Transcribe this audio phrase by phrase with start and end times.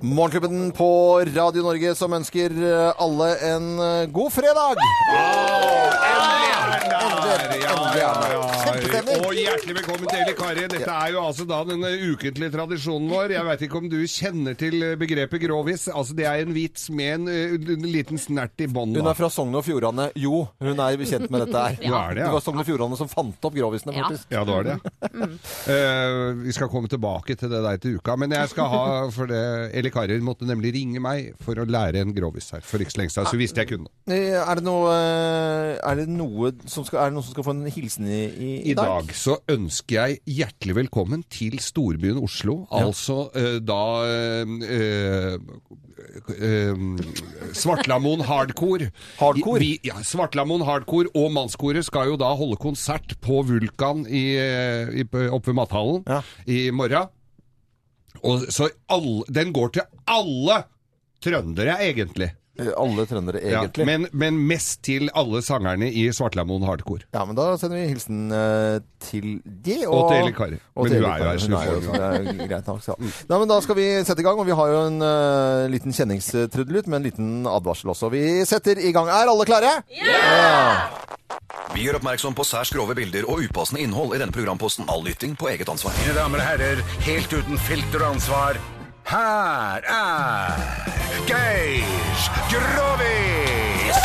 [0.00, 4.80] Morgenklubben på Radio Norge som ønsker eh, alle en eh, god fredag!
[7.70, 9.10] Endelig er den.
[9.20, 10.64] Og hjertelig velkommen til Eli Kari.
[10.70, 13.34] Dette er jo altså da den ukentlige tradisjonen vår.
[13.34, 15.88] Jeg vet ikke om du kjenner til begrepet grovis.
[15.92, 17.28] Altså Det er en vits med en,
[17.76, 18.94] en liten snert i bånn.
[18.96, 20.10] Hun er fra Sogn og Fjordane.
[20.18, 21.78] Jo, hun er kjent med dette her.
[21.90, 24.30] Ja, er det, var Sogn og Fjordane som fant opp grovisene, faktisk.
[24.32, 24.76] Ja, det var det.
[25.70, 28.16] Eh, vi skal komme tilbake til det der til uka.
[28.20, 28.84] Men jeg skal ha
[29.14, 29.44] for det
[29.76, 33.00] Eli karer måtte nemlig ringe meg for å lære en grovis her for ikke så
[33.02, 33.28] lenge siden.
[33.30, 33.90] Så visste jeg kunne.
[34.10, 37.46] Eh, Er det noe, eh, er det noe som skal, er det noen som skal
[37.46, 42.66] få en hilsen i, i, I dag så ønsker jeg hjertelig velkommen til storbyen Oslo.
[42.70, 45.38] Altså uh, da uh,
[46.30, 46.96] uh,
[47.56, 48.90] Svartlamoen Hardcore.
[49.20, 49.60] Hardcore?
[49.62, 54.90] Vi, ja, Svartlamoen Hardcore og Mannskoret skal jo da holde konsert på Vulkan i, eh,
[55.02, 56.22] i, oppe ved Mathallen Ja.
[56.46, 57.08] i morgen.
[58.24, 60.62] Og så all, den går til alle
[61.24, 62.30] trøndere, egentlig.
[62.60, 63.84] Eh, Alle trøndere, Ja, egentlig.
[63.86, 67.06] men, men mest til alle sangerne i Svartlamoen Hardcore.
[67.14, 69.76] Ja, men da sender vi hilsen uh, til de.
[69.86, 70.58] Og og til Eli Kari.
[70.76, 72.82] og Men til hun er jo her, så Hun er får- Det er greit nok.
[72.88, 72.94] ja.
[73.30, 75.92] Nei, men da skal vi sette i gang, og vi har jo en uh, liten
[75.96, 78.10] kjenningstrudelutt med en liten advarsel også.
[78.12, 79.08] Vi setter i gang.
[79.08, 79.72] Er alle klare?
[81.74, 84.88] Vi gjør oppmerksom på særs grove bilder og upassende innhold i denne programposten.
[84.90, 85.94] All lytting på eget ansvar.
[86.02, 88.58] Mine damer og herrer, helt uten filter og ansvar,
[89.10, 90.60] her er
[91.30, 91.86] Geir
[92.50, 94.00] Grovis!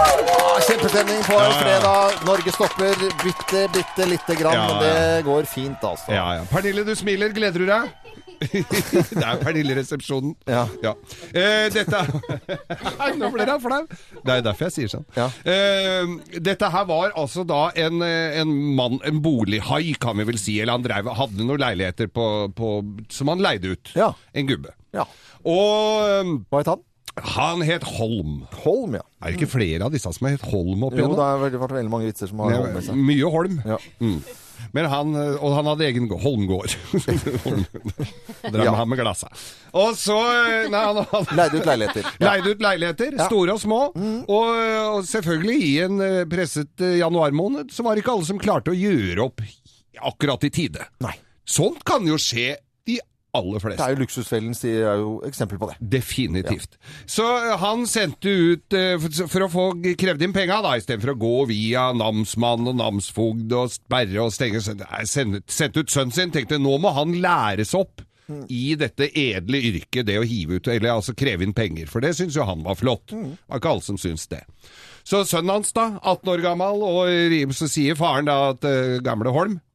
[0.00, 2.20] Ah, kjempestemning på en fredag.
[2.24, 6.12] Norge stopper bitte, bitte lite grann, Ja, men det går fint, altså.
[6.12, 6.44] Ja, ja.
[6.50, 7.32] Pernille, du smiler.
[7.36, 7.90] Gleder du deg?
[9.20, 10.34] det er Pernille-resepsjonen.
[10.48, 10.64] Ja.
[11.34, 12.00] Eh, dette
[13.00, 13.80] Nei, Nå ble jeg flau.
[14.24, 15.06] Det er derfor jeg sier sånn.
[15.16, 15.28] Ja.
[15.44, 20.40] Eh, dette her var altså da en, eh, en mann, en bolighai, kan vi vel
[20.40, 20.58] si.
[20.60, 22.76] Eller han drev, hadde noen leiligheter på, på,
[23.12, 23.92] som han leide ut.
[23.98, 24.12] Ja.
[24.32, 24.72] En gubbe.
[24.96, 25.06] Ja.
[25.44, 26.86] Og eh, Hva het han?
[27.20, 28.44] han het Holm.
[28.64, 29.02] Holm, ja.
[29.20, 31.58] Er det ikke flere av disse som har hett Holm opp Jo, det har vært
[31.60, 32.96] vært veldig mange vitser som har Holm med seg.
[33.10, 33.58] Mye Holm.
[33.66, 33.76] Ja.
[34.00, 34.22] Mm.
[34.76, 36.74] Men han, og han hadde egen gå- Holmgård.
[38.52, 38.74] Drev Ja.
[38.74, 39.28] han med glassa.
[39.76, 40.16] Og så
[40.70, 42.08] Nei, han hadde Leide ut leiligheter.
[42.20, 42.26] Ja.
[42.30, 43.12] Leide ut leiligheter.
[43.16, 43.24] Mm.
[43.26, 43.80] store og små.
[44.26, 44.50] Og,
[44.96, 48.74] og selvfølgelig i en eh, presset eh, januarmåned, så var det ikke alle som klarte
[48.74, 49.42] å gjøre opp
[50.00, 50.86] akkurat i tide.
[51.04, 51.14] Nei.
[51.50, 52.54] Sånt kan jo skje
[52.88, 53.00] de
[53.36, 55.76] aller Det er jo Luksusfellen er jo eksempel på det.
[55.92, 56.76] Definitivt.
[57.06, 59.66] Så eh, han sendte ut eh, for, å få
[60.00, 64.62] krevd inn penga, da, istedenfor å gå via namsmann og namsfogd og sperre og stenge.
[64.62, 66.34] Sendte ut sønnen sin.
[66.34, 68.04] Tenkte nå må han læres opp
[68.48, 71.90] i dette edle yrket, det å hive ut, eller altså kreve inn penger.
[71.90, 73.10] For det syns jo han var flott.
[73.10, 74.44] Det var ikke alle som syns det.
[75.06, 79.34] Så sønnen hans, da, 18 år gammel, og så sier faren da at eh, gamle
[79.34, 79.69] Holm Ja.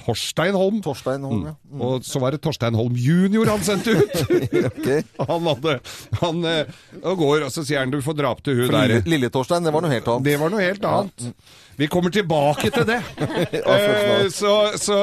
[0.00, 0.80] Torstein Holm.
[0.84, 1.54] Torstein Holm, ja.
[1.86, 4.16] Og så var det Torstein Holm junior han sendte ut.
[4.70, 4.86] Ok.
[5.30, 5.72] Han hadde
[6.20, 6.68] Han eh,
[7.02, 9.00] og går, og så sier han du får dra opp til hun der.
[9.08, 10.26] Lille, Torstein, det var noe helt annet.
[10.26, 11.26] Det var noe helt annet.
[11.80, 13.00] Vi kommer tilbake til det.
[13.70, 14.96] Eh, så, så,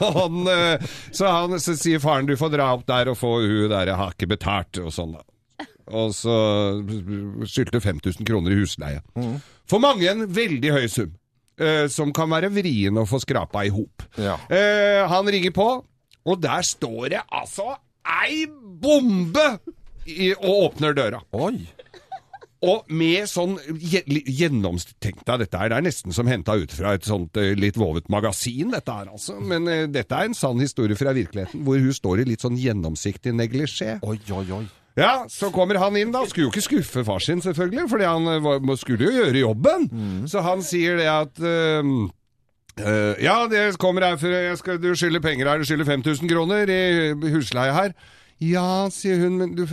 [0.00, 3.68] han, eh, så han så sier faren du får dra opp der og få hun
[3.70, 5.14] der jeg har ikke betalt og sånn.
[5.18, 5.66] da.
[5.98, 6.34] Og så
[7.48, 9.02] skyldte 5000 kroner i husleie.
[9.68, 11.14] For mange en veldig høy sum.
[11.60, 14.06] Eh, som kan være vrien å få skrapa i hop.
[14.18, 14.38] Ja.
[14.48, 15.68] Eh, han ringer på,
[16.28, 17.74] og der står det altså
[18.24, 19.50] ei bombe!
[20.08, 21.18] I, og åpner døra.
[21.36, 21.66] Oi.
[22.64, 27.38] Og med sånn gjennomtenkt dette her, det er nesten som henta ut fra et sånt
[27.38, 29.36] eh, litt vovet magasin, dette her altså.
[29.38, 32.58] Men eh, dette er en sann historie fra virkeligheten, hvor hun står i litt sånn
[32.58, 34.00] gjennomsiktig neglisjé.
[34.02, 34.64] Oi, oi, oi.
[34.98, 38.26] Ja, så kommer han inn da, skulle jo ikke skuffe far sin selvfølgelig, fordi han
[38.26, 39.88] eh, var, skulle jo gjøre jobben.
[40.26, 41.92] Så han sier det at eh,
[42.82, 46.30] uh, ja, det kommer her for jeg skal, du skylder penger her, du skylder 5000
[46.30, 47.94] kroner i husleie her.
[48.38, 49.64] Ja, sier hun, men du,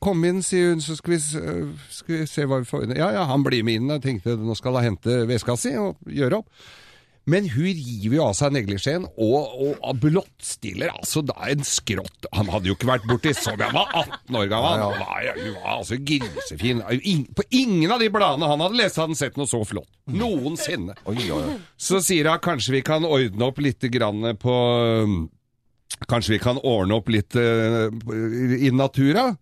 [0.00, 3.24] kom inn, sier hun, så skal vi, skal vi se hva vi får Ja, ja,
[3.30, 3.92] han blir med inn.
[3.96, 6.68] Jeg tenkte nå skal han hente veska si og gjøre opp.
[7.28, 12.48] Men hun river jo av seg neglisjeen og, og blottstiller altså da en skrått Han
[12.50, 14.84] hadde jo ikke vært borti så Han var 18 år gammel.
[14.84, 16.80] Han var, hun var altså grisefin.
[17.36, 19.90] På ingen av de bladene han hadde lest, hadde han sett noe så flott.
[20.10, 20.96] Noensinne.
[21.76, 24.56] Så sier hun kanskje vi kan ordne opp litt grann på
[26.08, 27.90] Kanskje vi kan ordne opp litt uh,
[28.56, 29.34] i natura?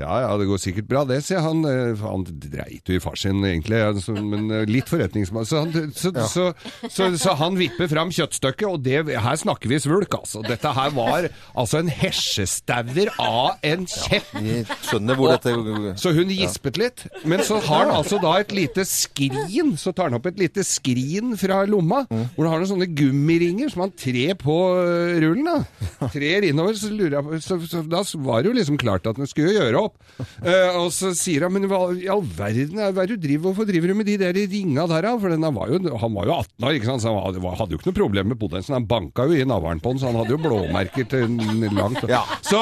[0.00, 1.60] Ja ja, det går sikkert bra det, sier han.
[1.68, 3.80] Eh, Han dreit jo i far sin egentlig,
[4.24, 5.46] men eh, litt forretningsmann.
[5.48, 6.46] Så, han- så,
[6.88, 10.42] så, så, han vipper fram kjøttstykket, og det, her snakker vi svulk, altså.
[10.46, 14.30] Dette her var altså en hesjestauer av en kjepp.
[15.34, 19.92] Ja, Så hun gispet litt, men så har han altså da et lite skrin, så
[19.96, 23.84] tar han opp et lite skrin fra lomma, hvor han har noen sånne gummiringer som
[23.86, 26.08] han trer på øh, rullen da.
[26.12, 29.18] Trer innover, så lurer jeg på, så, så da var det jo liksom klart at
[29.20, 29.89] han skulle gjøre opp.
[30.20, 33.46] Eh, og så sier han, men hva i all verden, hva er det du driver,
[33.48, 35.14] hvorfor driver du med de der ringa der da?
[35.20, 37.80] For den var jo, han var jo 18 år, ikke sant, så han hadde, jo
[37.80, 40.36] ikke noe problem med potensen, han banka jo i navlen på den, så han hadde
[40.36, 41.38] jo blåmerker til
[41.76, 42.04] langt.
[42.10, 42.22] Ja.
[42.44, 42.60] Så,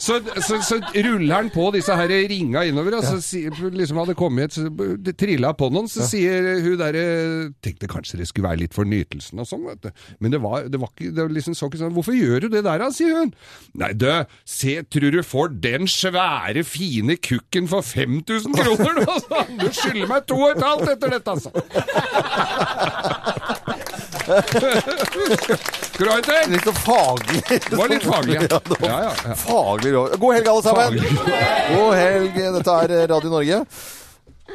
[0.00, 3.20] så, så, så ruller han på disse her ringa innover, og så
[3.74, 4.56] liksom hadde kommet
[5.04, 7.08] det trilla på noen, så sier hun derre
[7.64, 10.04] Tenkte kanskje det skulle være litt for nytelsen og sånn, vet du.
[10.22, 12.48] Men det var, det var ikke det var liksom så ikke sånn Hvorfor gjør du
[12.54, 12.88] det der, da?
[12.94, 13.32] sier hun.
[13.80, 14.06] Nei, du,
[14.48, 16.20] se, tror du får den svære,
[16.66, 19.04] fine kukken for 5000 kroner nå?
[19.14, 19.44] altså!
[19.60, 21.50] Du skylder meg to og et halvt etter dette, altså.
[25.90, 26.18] Skal du ha?
[26.50, 27.42] Litt så faglig.
[27.48, 28.60] Det var litt faglig, ja.
[28.90, 29.34] Ja, ja, ja.
[29.36, 30.18] Faglig råd.
[30.20, 30.84] God helg, alle sammen!
[30.84, 31.10] Faglig.
[31.74, 32.44] God helg.
[32.58, 33.64] Dette er Radio Norge.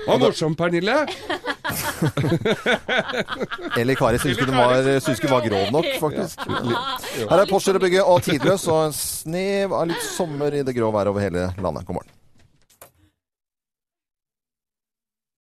[0.08, 0.96] Var morsom, Pernille.
[3.80, 6.40] Eller Kari syns hun var, syns ikke var grov nok, faktisk.
[6.46, 10.88] Her er Porsche bygge og tidløs og en snev av litt sommer i det grå
[10.96, 11.88] været over hele landet.
[11.88, 12.15] God morgen.